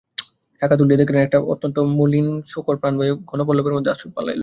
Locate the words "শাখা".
0.61-0.75